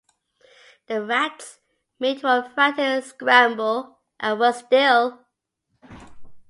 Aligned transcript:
The 0.87 1.03
rats 1.05 1.59
made 1.99 2.23
one 2.23 2.51
frantic 2.55 3.03
scramble, 3.03 3.99
and 4.19 4.39
were 4.39 4.51
still. 4.51 5.27